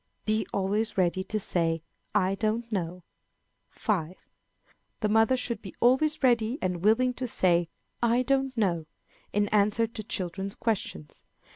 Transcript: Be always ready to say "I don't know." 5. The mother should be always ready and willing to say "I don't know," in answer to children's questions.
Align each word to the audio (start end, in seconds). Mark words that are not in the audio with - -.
Be 0.25 0.47
always 0.51 0.97
ready 0.97 1.23
to 1.25 1.39
say 1.39 1.83
"I 2.15 2.33
don't 2.33 2.71
know." 2.71 3.03
5. 3.69 4.15
The 5.01 5.09
mother 5.09 5.37
should 5.37 5.61
be 5.61 5.75
always 5.79 6.23
ready 6.23 6.57
and 6.59 6.83
willing 6.83 7.13
to 7.13 7.27
say 7.27 7.69
"I 8.01 8.23
don't 8.23 8.57
know," 8.57 8.87
in 9.31 9.47
answer 9.49 9.85
to 9.85 10.01
children's 10.03 10.55
questions. 10.55 11.23